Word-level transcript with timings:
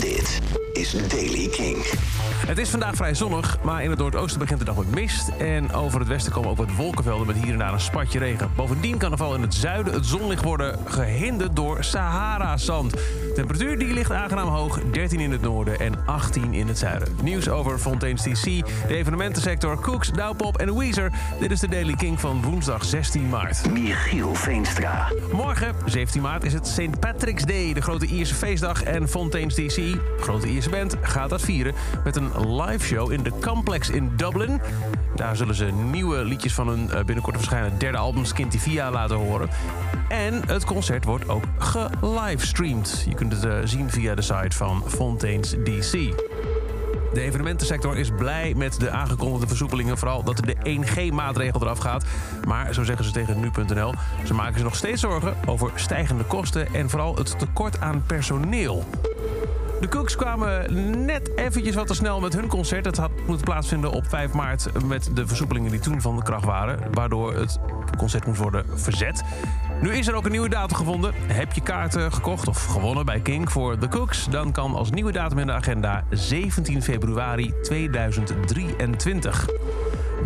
Dit 0.00 0.40
is 0.74 1.08
Daily 1.08 1.48
King. 1.48 1.76
Het 2.46 2.58
is 2.58 2.70
vandaag 2.70 2.94
vrij 2.94 3.14
zonnig, 3.14 3.58
maar 3.62 3.82
in 3.82 3.90
het 3.90 3.98
noordoosten 3.98 4.38
begint 4.38 4.58
de 4.58 4.64
dag 4.64 4.76
met 4.76 4.94
mist. 4.94 5.28
En 5.28 5.72
over 5.72 5.98
het 5.98 6.08
westen 6.08 6.32
komen 6.32 6.50
ook 6.50 6.56
wat 6.56 6.74
wolkenvelden 6.76 7.26
met 7.26 7.36
hier 7.36 7.52
en 7.52 7.58
daar 7.58 7.72
een 7.72 7.80
spatje 7.80 8.18
regen. 8.18 8.50
Bovendien 8.56 8.98
kan 8.98 9.10
er 9.10 9.16
vooral 9.16 9.34
in 9.34 9.42
het 9.42 9.54
zuiden 9.54 9.92
het 9.92 10.06
zonlicht 10.06 10.44
worden 10.44 10.78
gehinderd 10.84 11.56
door 11.56 11.84
Sahara-zand. 11.84 12.90
De 12.90 13.32
temperatuur 13.34 13.78
die 13.78 13.92
ligt 13.92 14.10
aangenaam 14.10 14.48
hoog, 14.48 14.80
13 14.92 15.20
in 15.20 15.30
het 15.30 15.40
noorden 15.40 15.80
en 15.80 16.06
18 16.06 16.54
in 16.54 16.68
het 16.68 16.78
zuiden. 16.78 17.08
Nieuws 17.22 17.48
over 17.48 17.78
Fontaine's 17.78 18.22
DC, 18.22 18.44
de 18.88 18.94
evenementensector, 18.94 19.80
Cooks, 19.80 20.10
Douwpop 20.10 20.56
en 20.56 20.78
Weezer. 20.78 21.12
Dit 21.40 21.50
is 21.50 21.60
de 21.60 21.68
Daily 21.68 21.94
King 21.94 22.20
van 22.20 22.42
woensdag 22.42 22.84
16 22.84 23.28
maart. 23.28 23.70
Michiel 23.70 24.34
Veenstra. 24.34 25.12
Morgen, 25.32 25.74
17 25.84 26.22
maart, 26.22 26.44
is 26.44 26.52
het 26.52 26.66
St. 26.66 27.00
Patrick's 27.00 27.44
Day, 27.44 27.72
de 27.72 27.80
grote 27.80 28.06
Ierse 28.06 28.34
feestdag. 28.34 28.82
En 28.82 29.08
Fontaine's 29.08 29.54
DC, 29.54 29.96
grote 30.20 30.48
Ierse 30.48 30.63
band, 30.70 30.96
gaat 31.00 31.30
dat 31.30 31.42
vieren 31.42 31.74
met 32.04 32.16
een 32.16 32.56
live 32.62 32.86
show 32.86 33.12
in 33.12 33.22
de 33.22 33.32
Complex 33.40 33.90
in 33.90 34.12
Dublin. 34.16 34.60
Daar 35.14 35.36
zullen 35.36 35.54
ze 35.54 35.64
nieuwe 35.64 36.24
liedjes 36.24 36.54
van 36.54 36.68
hun 36.68 36.90
eh, 36.90 37.04
binnenkort 37.04 37.36
verschijnen 37.36 37.78
derde 37.78 37.98
album 37.98 38.24
Skintivia 38.24 38.90
laten 38.90 39.16
horen. 39.16 39.48
En 40.08 40.42
het 40.46 40.64
concert 40.64 41.04
wordt 41.04 41.28
ook 41.28 41.44
gelivestreamd. 41.58 43.04
Je 43.08 43.14
kunt 43.14 43.32
het 43.32 43.44
eh, 43.44 43.58
zien 43.64 43.90
via 43.90 44.14
de 44.14 44.22
site 44.22 44.56
van 44.56 44.82
Fontaine's 44.86 45.50
DC. 45.50 45.92
De 47.14 47.20
evenementensector 47.20 47.96
is 47.96 48.10
blij 48.10 48.54
met 48.56 48.80
de 48.80 48.90
aangekondigde 48.90 49.46
versoepelingen. 49.46 49.98
Vooral 49.98 50.22
dat 50.22 50.36
de 50.36 50.56
1G-maatregel 50.56 51.62
eraf 51.62 51.78
gaat. 51.78 52.04
Maar, 52.46 52.74
zo 52.74 52.82
zeggen 52.82 53.04
ze 53.04 53.10
tegen 53.10 53.40
nu.nl... 53.40 53.94
ze 54.24 54.34
maken 54.34 54.54
zich 54.54 54.62
nog 54.62 54.76
steeds 54.76 55.00
zorgen 55.00 55.36
over 55.46 55.70
stijgende 55.74 56.24
kosten... 56.24 56.74
en 56.74 56.90
vooral 56.90 57.16
het 57.16 57.38
tekort 57.38 57.80
aan 57.80 58.02
personeel. 58.06 58.84
De 59.80 59.88
Cooks 59.88 60.16
kwamen 60.16 61.04
net 61.04 61.30
eventjes 61.36 61.74
wat 61.74 61.86
te 61.86 61.94
snel 61.94 62.20
met 62.20 62.32
hun 62.32 62.46
concert. 62.46 62.84
Het 62.84 62.96
had 62.96 63.10
moeten 63.26 63.44
plaatsvinden 63.44 63.90
op 63.90 64.06
5 64.08 64.32
maart 64.32 64.84
met 64.86 65.10
de 65.14 65.26
versoepelingen 65.26 65.70
die 65.70 65.80
toen 65.80 66.00
van 66.00 66.16
de 66.16 66.22
kracht 66.22 66.44
waren. 66.44 66.78
Waardoor 66.92 67.34
het 67.34 67.58
concert 67.96 68.26
moest 68.26 68.40
worden 68.40 68.64
verzet. 68.74 69.22
Nu 69.82 69.94
is 69.94 70.06
er 70.06 70.14
ook 70.14 70.24
een 70.24 70.30
nieuwe 70.30 70.48
datum 70.48 70.76
gevonden. 70.76 71.14
Heb 71.14 71.52
je 71.52 71.60
kaarten 71.60 72.12
gekocht 72.12 72.48
of 72.48 72.64
gewonnen 72.64 73.06
bij 73.06 73.20
King 73.20 73.52
voor 73.52 73.78
The 73.78 73.88
Cooks? 73.88 74.26
Dan 74.30 74.52
kan 74.52 74.74
als 74.74 74.90
nieuwe 74.90 75.12
datum 75.12 75.38
in 75.38 75.46
de 75.46 75.52
agenda 75.52 76.04
17 76.10 76.82
februari 76.82 77.54
2023. 77.62 79.46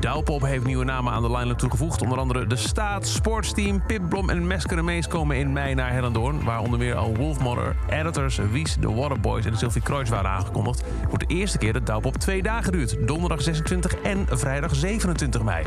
Douwpop 0.00 0.42
heeft 0.42 0.64
nieuwe 0.64 0.84
namen 0.84 1.12
aan 1.12 1.22
de 1.22 1.30
line-up 1.30 1.58
toegevoegd. 1.58 2.02
Onder 2.02 2.18
andere 2.18 2.46
De 2.46 2.56
Staat, 2.56 3.06
Sportsteam, 3.06 3.82
Pip 3.86 4.08
Blom 4.08 4.30
en 4.30 4.46
Mesker 4.46 4.84
Mees 4.84 5.08
komen 5.08 5.36
in 5.36 5.52
mei 5.52 5.74
naar 5.74 5.92
Hellendoorn. 5.92 6.44
Waar 6.44 6.60
onder 6.60 6.78
meer 6.78 6.94
al 6.94 7.16
Wolfmother, 7.16 7.76
Editors, 7.88 8.36
Wies, 8.50 8.76
The 8.80 8.94
Waterboys 8.94 9.44
en 9.44 9.56
Sylvie 9.56 9.82
Kreuz 9.82 10.08
waren 10.08 10.30
aangekondigd. 10.30 10.84
Voor 11.08 11.18
de 11.18 11.26
eerste 11.26 11.58
keer 11.58 11.72
dat 11.72 11.86
Douwpop 11.86 12.16
twee 12.16 12.42
dagen 12.42 12.72
duurt. 12.72 12.96
Donderdag 13.06 13.42
26 13.42 13.94
en 13.94 14.26
vrijdag 14.28 14.74
27 14.74 15.42
mei. 15.42 15.64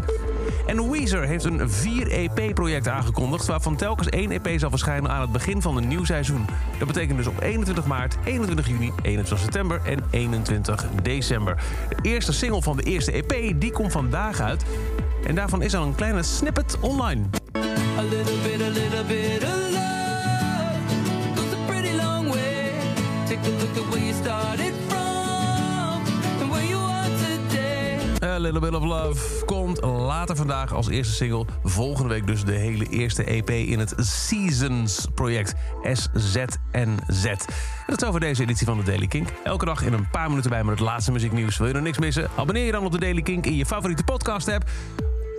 En 0.65 0.91
Weezer 0.91 1.23
heeft 1.23 1.43
een 1.43 1.69
4-EP-project 1.69 2.87
aangekondigd... 2.87 3.45
waarvan 3.45 3.75
telkens 3.75 4.09
één 4.09 4.31
EP 4.31 4.59
zal 4.59 4.69
verschijnen 4.69 5.11
aan 5.11 5.21
het 5.21 5.31
begin 5.31 5.61
van 5.61 5.77
een 5.77 5.87
nieuw 5.87 6.05
seizoen. 6.05 6.45
Dat 6.77 6.87
betekent 6.87 7.17
dus 7.17 7.27
op 7.27 7.41
21 7.41 7.85
maart, 7.85 8.17
21 8.23 8.67
juni, 8.67 8.91
21 9.01 9.39
september 9.39 9.81
en 9.83 9.99
21 10.09 10.85
december. 11.01 11.63
De 11.89 12.09
eerste 12.09 12.33
single 12.33 12.61
van 12.61 12.77
de 12.77 12.83
eerste 12.83 13.11
EP 13.11 13.59
die 13.59 13.71
komt 13.71 13.91
vandaag 13.91 14.39
uit. 14.39 14.65
En 15.27 15.35
daarvan 15.35 15.61
is 15.61 15.75
al 15.75 15.83
een 15.83 15.95
kleine 15.95 16.23
snippet 16.23 16.77
online. 16.79 17.23
A 17.97 18.01
little 18.01 18.37
bit, 18.43 18.61
a 18.61 18.69
little 18.69 19.03
bit 19.07 19.98
Little 28.39 28.59
Bit 28.59 28.75
of 28.75 28.83
Love 28.83 29.45
komt 29.45 29.81
later 29.81 30.35
vandaag 30.35 30.73
als 30.73 30.89
eerste 30.89 31.13
single. 31.13 31.45
Volgende 31.63 32.09
week 32.09 32.27
dus 32.27 32.43
de 32.43 32.51
hele 32.51 32.85
eerste 32.89 33.23
EP 33.23 33.49
in 33.49 33.79
het 33.79 33.93
Seasons 33.97 35.07
project. 35.15 35.53
SZNZ. 35.83 37.23
Dat 37.87 38.01
is 38.01 38.07
over 38.07 38.19
deze 38.19 38.41
editie 38.41 38.65
van 38.65 38.77
de 38.77 38.83
Daily 38.83 39.07
Kink. 39.07 39.29
Elke 39.43 39.65
dag 39.65 39.81
in 39.81 39.93
een 39.93 40.09
paar 40.09 40.29
minuten 40.29 40.49
bij 40.49 40.63
met 40.63 40.79
het 40.79 40.87
laatste 40.87 41.11
muzieknieuws. 41.11 41.57
Wil 41.57 41.67
je 41.67 41.73
er 41.73 41.81
niks 41.81 41.97
missen? 41.97 42.29
Abonneer 42.35 42.65
je 42.65 42.71
dan 42.71 42.85
op 42.85 42.91
de 42.91 42.99
Daily 42.99 43.21
Kink 43.21 43.45
in 43.45 43.55
je 43.55 43.65
favoriete 43.65 44.03
podcast 44.03 44.47
app. 44.47 44.69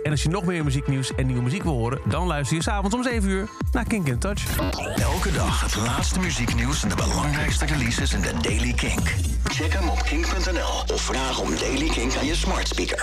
En 0.03 0.11
als 0.11 0.23
je 0.23 0.29
nog 0.29 0.45
meer 0.45 0.63
muzieknieuws 0.63 1.15
en 1.15 1.25
nieuwe 1.25 1.41
muziek 1.41 1.63
wil 1.63 1.73
horen... 1.73 1.99
dan 2.05 2.27
luister 2.27 2.57
je 2.57 2.63
s'avonds 2.63 2.95
om 2.95 3.03
7 3.03 3.29
uur 3.29 3.49
naar 3.71 3.83
Kink 3.87 4.07
in 4.07 4.19
Touch. 4.19 4.57
Elke 4.95 5.31
dag 5.31 5.61
het 5.61 5.75
laatste 5.75 6.19
muzieknieuws 6.19 6.83
en 6.83 6.89
de 6.89 6.95
belangrijkste 6.95 7.65
releases 7.65 8.13
in 8.13 8.21
de 8.21 8.33
Daily 8.41 8.73
Kink. 8.73 9.15
Check 9.43 9.73
hem 9.73 9.89
op 9.89 10.03
kink.nl 10.03 10.93
of 10.93 11.01
vraag 11.01 11.39
om 11.39 11.55
Daily 11.55 11.89
Kink 11.89 12.15
aan 12.15 12.25
je 12.25 12.35
smart 12.35 12.67
speaker. 12.67 12.99